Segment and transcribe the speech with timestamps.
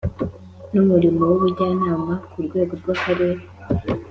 [0.71, 3.43] n umurimo w ubujyanama ku rwego rw Akarere